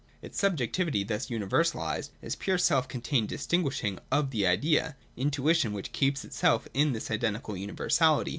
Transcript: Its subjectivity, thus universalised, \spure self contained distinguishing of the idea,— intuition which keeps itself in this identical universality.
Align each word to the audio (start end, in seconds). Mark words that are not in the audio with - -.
Its 0.23 0.39
subjectivity, 0.39 1.03
thus 1.03 1.27
universalised, 1.27 2.09
\spure 2.23 2.59
self 2.59 2.87
contained 2.87 3.29
distinguishing 3.29 3.99
of 4.11 4.31
the 4.31 4.47
idea,— 4.47 4.95
intuition 5.15 5.73
which 5.73 5.91
keeps 5.93 6.25
itself 6.25 6.67
in 6.73 6.91
this 6.93 7.11
identical 7.11 7.55
universality. 7.55 8.29